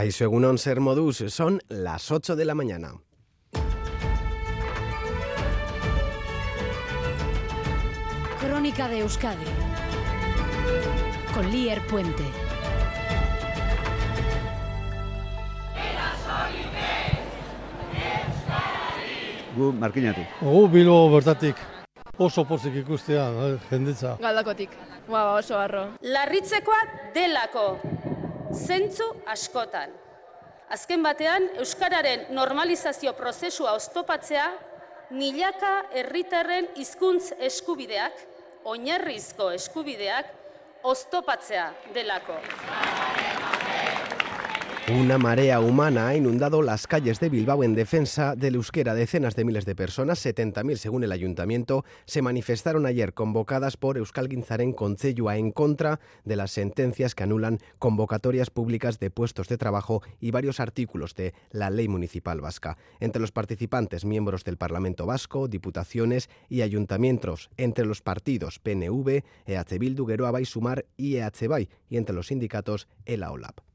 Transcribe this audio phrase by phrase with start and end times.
[0.00, 2.94] Caixo Egunon Ser Modus, son las 8 de la mañana.
[8.40, 9.44] Crónica de Euskadi
[11.34, 12.24] con Lier Puente.
[19.54, 20.24] Gu markinatu.
[20.40, 21.56] Gu bilo bertatik
[22.20, 24.16] oso pozik ikustea, eh, jendetza.
[24.20, 24.70] Galdakotik,
[25.08, 25.86] ba, oso harro.
[26.00, 26.80] Larritzekoa
[27.14, 27.80] delako,
[28.54, 29.92] zentzu askotan.
[30.70, 34.46] Azken batean, Euskararen normalizazio prozesua oztopatzea,
[35.10, 38.14] milaka herritarren hizkuntz eskubideak,
[38.70, 40.30] oinarrizko eskubideak,
[40.86, 42.38] oztopatzea delako.
[44.98, 48.92] Una marea humana ha inundado las calles de Bilbao en defensa del euskera.
[48.92, 54.28] Decenas de miles de personas, 70.000 según el ayuntamiento, se manifestaron ayer convocadas por Euskal
[54.28, 60.02] Guinzaren Concellua en contra de las sentencias que anulan convocatorias públicas de puestos de trabajo
[60.18, 62.76] y varios artículos de la ley municipal vasca.
[62.98, 67.50] Entre los participantes, miembros del Parlamento Vasco, diputaciones y ayuntamientos.
[67.56, 71.68] Entre los partidos PNV, EH Bildu, Geroa Sumar y EH.
[71.88, 73.69] Y entre los sindicatos, el AOLAP.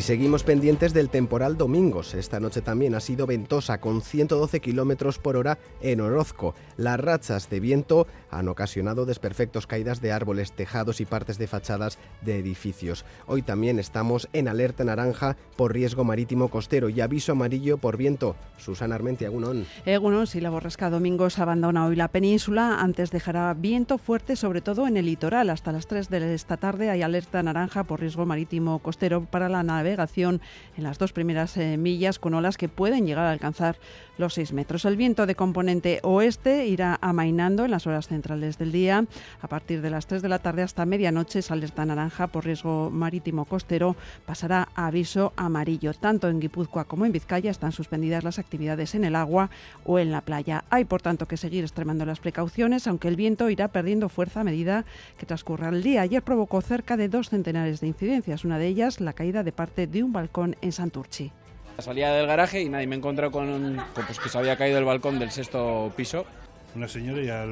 [0.00, 2.14] Y seguimos pendientes del temporal Domingos.
[2.14, 6.54] Esta noche también ha sido ventosa con 112 kilómetros por hora en Orozco.
[6.78, 11.98] Las rachas de viento han ocasionado desperfectos caídas de árboles, tejados y partes de fachadas
[12.22, 13.04] de edificios.
[13.26, 18.36] Hoy también estamos en alerta naranja por riesgo marítimo costero y aviso amarillo por viento.
[18.56, 19.66] Susana Armenti, Agunón.
[19.84, 24.86] Egunon, si la borrasca Domingos abandona hoy la península, antes dejará viento fuerte, sobre todo
[24.86, 25.50] en el litoral.
[25.50, 29.62] Hasta las 3 de esta tarde hay alerta naranja por riesgo marítimo costero para la
[29.90, 30.40] navegación
[30.76, 33.76] en las dos primeras eh, millas con olas que pueden llegar a alcanzar
[34.18, 34.84] los 6 metros.
[34.84, 39.06] El viento de componente oeste irá amainando en las horas centrales del día.
[39.40, 42.90] A partir de las 3 de la tarde hasta medianoche es alerta naranja por riesgo
[42.90, 43.96] marítimo costero.
[44.26, 45.94] Pasará a aviso amarillo.
[45.94, 49.50] Tanto en Guipúzcoa como en Vizcaya están suspendidas las actividades en el agua
[49.84, 50.64] o en la playa.
[50.70, 54.44] Hay, por tanto, que seguir extremando las precauciones, aunque el viento irá perdiendo fuerza a
[54.44, 54.84] medida
[55.18, 56.02] que transcurra el día.
[56.02, 58.44] Ayer provocó cerca de dos centenares de incidencias.
[58.44, 61.32] Una de ellas, la caída de parte de un balcón en Santurchi.
[61.78, 64.84] Salía del garaje y nadie me encontró con, con pues, que se había caído el
[64.84, 66.26] balcón del sexto piso.
[66.74, 67.46] Una señora ya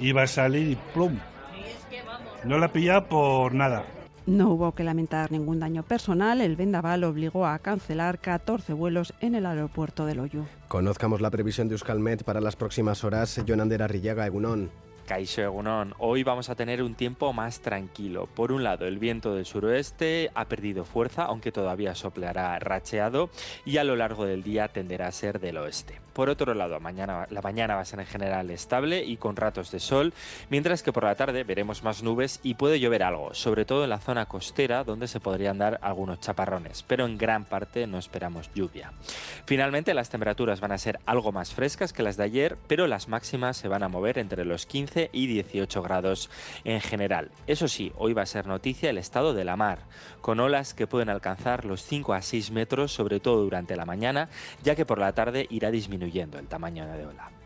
[0.00, 1.18] iba a salir y plum.
[2.44, 3.84] No la pillaba por nada.
[4.26, 6.40] No hubo que lamentar ningún daño personal.
[6.40, 10.44] El vendaval obligó a cancelar 14 vuelos en el aeropuerto de Loyu.
[10.68, 13.42] Conozcamos la previsión de Euskalmet para las próximas horas.
[13.46, 14.70] Jonander Arrillaga, Egunón.
[15.10, 18.28] Caixo Egunon, hoy vamos a tener un tiempo más tranquilo.
[18.32, 23.28] Por un lado, el viento del suroeste ha perdido fuerza, aunque todavía soplará racheado,
[23.64, 25.98] y a lo largo del día tenderá a ser del oeste.
[26.12, 29.72] Por otro lado, mañana, la mañana va a ser en general estable y con ratos
[29.72, 30.12] de sol,
[30.48, 33.90] mientras que por la tarde veremos más nubes y puede llover algo, sobre todo en
[33.90, 38.50] la zona costera donde se podrían dar algunos chaparrones, pero en gran parte no esperamos
[38.54, 38.92] lluvia.
[39.46, 43.08] Finalmente, las temperaturas van a ser algo más frescas que las de ayer, pero las
[43.08, 46.28] máximas se van a mover entre los 15 y 18 grados
[46.64, 47.30] en general.
[47.46, 49.86] Eso sí, hoy va a ser noticia el estado de la mar,
[50.20, 54.28] con olas que pueden alcanzar los 5 a 6 metros, sobre todo durante la mañana,
[54.62, 57.39] ya que por la tarde irá disminuyendo el tamaño de ola.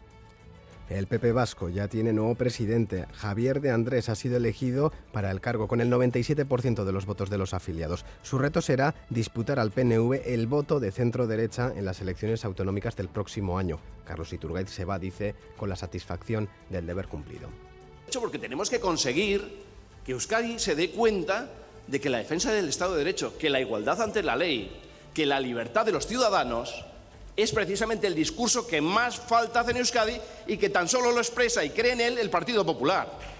[0.90, 3.06] El PP Vasco ya tiene nuevo presidente.
[3.14, 7.30] Javier de Andrés ha sido elegido para el cargo con el 97% de los votos
[7.30, 8.04] de los afiliados.
[8.22, 12.96] Su reto será disputar al PNV el voto de centro derecha en las elecciones autonómicas
[12.96, 13.78] del próximo año.
[14.04, 17.48] Carlos Iturgaiz se va, dice, con la satisfacción del deber cumplido.
[18.20, 19.62] Porque tenemos que conseguir
[20.04, 21.48] que Euskadi se dé cuenta
[21.86, 24.70] de que la defensa del Estado de Derecho, que la igualdad ante la ley,
[25.14, 26.84] que la libertad de los ciudadanos
[27.36, 31.18] es precisamente el discurso que más falta hace en Euskadi y que tan solo lo
[31.18, 33.33] expresa y cree en él el Partido Popular.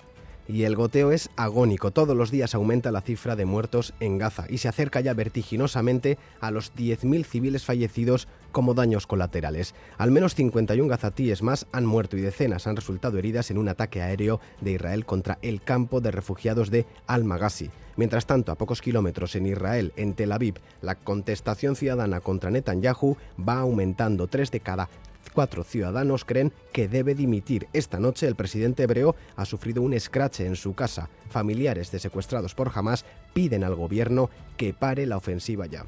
[0.47, 1.91] Y el goteo es agónico.
[1.91, 6.19] Todos los días aumenta la cifra de muertos en Gaza y se acerca ya vertiginosamente
[6.41, 9.75] a los 10.000 civiles fallecidos como daños colaterales.
[9.97, 14.03] Al menos 51 gazatíes más han muerto y decenas han resultado heridas en un ataque
[14.03, 17.71] aéreo de Israel contra el campo de refugiados de Al-Maghazi.
[17.97, 23.17] Mientras tanto, a pocos kilómetros en Israel, en Tel Aviv, la contestación ciudadana contra Netanyahu
[23.39, 24.27] va aumentando.
[24.27, 24.89] Tres de cada
[25.31, 27.69] cuatro ciudadanos creen que debe dimitir.
[27.73, 31.09] Esta noche el presidente hebreo ha sufrido un escrache en su casa.
[31.31, 35.85] Familiares de secuestrados por Hamas piden al gobierno que pare la ofensiva ya.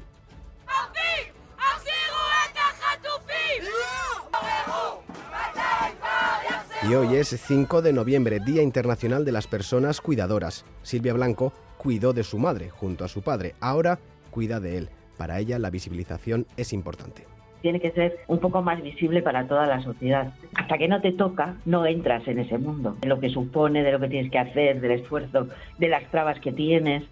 [6.83, 10.63] Y hoy es 5 de noviembre, Día Internacional de las Personas Cuidadoras.
[10.83, 13.99] Silvia Blanco cuidó de su madre junto a su padre, ahora
[14.31, 14.89] cuida de él.
[15.17, 17.36] Para ella la visibilización es importante.
[17.61, 20.33] Tiene que ser un poco más visible para toda la sociedad.
[20.55, 23.91] Hasta que no te toca, no entras en ese mundo, de lo que supone, de
[23.91, 27.03] lo que tienes que hacer, del esfuerzo, de las trabas que tienes.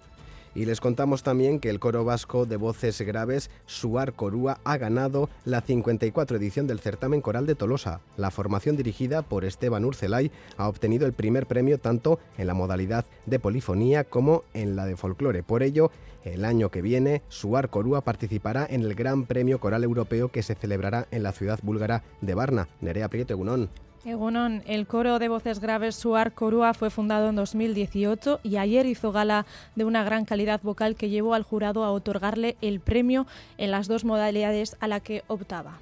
[0.56, 5.30] Y les contamos también que el coro vasco de voces graves, Suar Corúa, ha ganado
[5.44, 8.00] la 54 edición del certamen coral de Tolosa.
[8.16, 13.04] La formación dirigida por Esteban Urcelay ha obtenido el primer premio tanto en la modalidad
[13.26, 15.44] de polifonía como en la de folclore.
[15.44, 15.92] Por ello,
[16.24, 20.56] el año que viene, Suar Corúa participará en el Gran Premio Coral Europeo que se
[20.56, 22.70] celebrará en la ciudad búlgara de Varna.
[22.80, 23.70] Nerea Prieto Egunon.
[24.06, 29.48] El coro de voces graves Suar Corúa fue fundado en 2018 y ayer hizo gala
[29.76, 33.26] de una gran calidad vocal que llevó al jurado a otorgarle el premio
[33.58, 35.80] en las dos modalidades a la que optaba.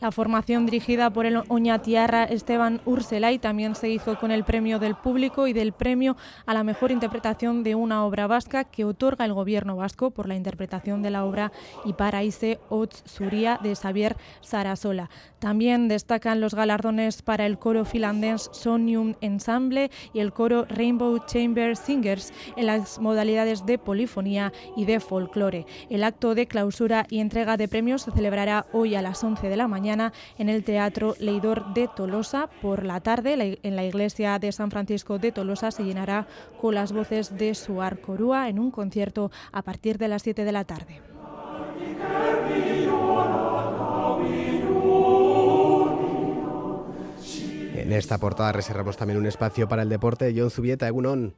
[0.00, 4.94] La formación dirigida por el Oñatiarra Esteban Urselay también se hizo con el premio del
[4.94, 6.16] público y del premio
[6.46, 10.36] a la mejor interpretación de una obra vasca que otorga el gobierno vasco por la
[10.36, 11.52] interpretación de la obra
[11.84, 15.10] Iparaise Otz Suria de Xavier Sarasola.
[15.38, 21.76] También destacan los galardones para el coro finlandés Sonium Ensemble y el coro Rainbow Chamber
[21.76, 25.66] Singers en las modalidades de polifonía y de folclore.
[25.90, 29.56] El acto de clausura y entrega de premios se celebrará hoy a las 11 de
[29.58, 29.89] la mañana
[30.38, 32.48] en el Teatro Leidor de Tolosa.
[32.62, 36.26] Por la tarde, en la iglesia de San Francisco de Tolosa se llenará
[36.60, 40.52] con las voces de Suar Corúa en un concierto a partir de las 7 de
[40.52, 41.00] la tarde.
[47.74, 50.32] En esta portada reservamos también un espacio para el deporte.
[50.36, 51.34] John Zubieta, Egunon.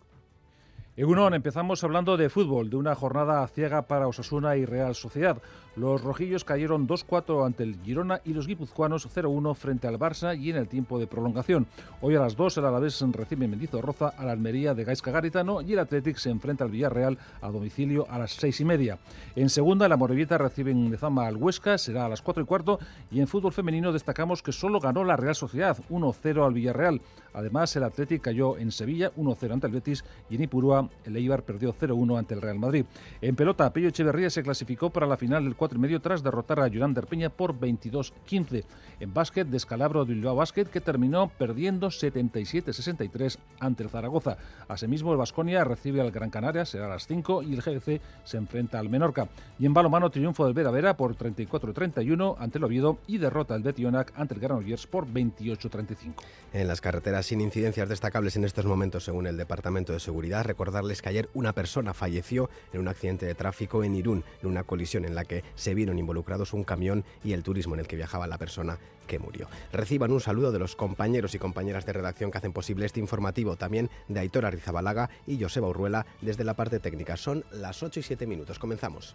[0.95, 5.39] Egunon, empezamos hablando de fútbol, de una jornada ciega para Osasuna y Real Sociedad.
[5.75, 10.51] Los rojillos cayeron 2-4 ante el Girona y los guipuzcoanos 0-1 frente al Barça y
[10.51, 11.67] en el tiempo de prolongación.
[12.03, 15.73] Hoy a las 2 el Alavés recibe Mendizorroza a la Almería de Gaisca Garitano y
[15.73, 18.99] el Athletic se enfrenta al Villarreal a domicilio a las 6 y media.
[19.35, 22.79] En segunda, la Morevieta recibe en Lezama al Huesca, será a las 4 y cuarto.
[23.11, 27.01] Y en fútbol femenino destacamos que solo ganó la Real Sociedad 1-0 al Villarreal.
[27.33, 31.43] Además, el Athletic cayó en Sevilla 1-0 ante el Betis y en Ipurúa el Eibar
[31.43, 32.85] perdió 0-1 ante el Real Madrid.
[33.21, 36.61] En pelota, Pello Echeverría se clasificó para la final del 4 y medio tras derrotar
[36.61, 38.65] a Yolander Peña por 22-15.
[39.01, 44.37] En básquet, descalabro de Bilbao Básquet que terminó perdiendo 77-63 ante el Zaragoza.
[44.69, 48.37] Asimismo, el Vasconia recibe al Gran Canaria, será a las 5 y el GDC se
[48.37, 49.29] enfrenta al Menorca.
[49.59, 53.63] Y en balomano, triunfo del Vera Vera por 34-31 ante el Oviedo y derrota del
[53.63, 56.15] Betionac ante el Granollers por 28-35.
[56.53, 61.03] En las carreteras sin incidencias destacables en estos momentos, según el Departamento de Seguridad, recordarles
[61.03, 65.05] que ayer una persona falleció en un accidente de tráfico en Irún, en una colisión
[65.05, 68.27] en la que se vieron involucrados un camión y el turismo en el que viajaba
[68.27, 69.49] la persona que murió.
[69.71, 73.57] Reciban un saludo de los compañeros y compañeras de redacción que hacen posible este informativo,
[73.57, 77.19] también de Aitor Arrizabalaga y Joseba Urruela desde la parte técnica.
[77.19, 78.59] Son las 8 y 7 minutos.
[78.59, 79.15] Comenzamos.